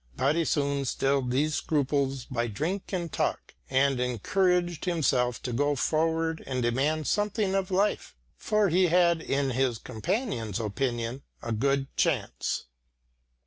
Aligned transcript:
But 0.17 0.35
he 0.35 0.45
soon 0.45 0.85
stilled 0.85 1.29
these 1.29 1.53
scruples 1.53 2.25
by 2.25 2.47
drink 2.47 2.91
and 2.91 3.13
talk, 3.13 3.53
and 3.69 3.99
encouraged 3.99 4.85
himself 4.85 5.39
to 5.43 5.53
go 5.53 5.75
forward 5.75 6.43
and 6.47 6.63
demand 6.63 7.05
something 7.05 7.53
of 7.53 7.69
life, 7.69 8.15
for 8.35 8.69
he 8.69 8.87
had 8.87 9.21
in 9.21 9.51
his 9.51 9.77
companions' 9.77 10.59
opinion 10.59 11.21
a 11.43 11.51
good 11.51 11.85
chance. 11.97 12.65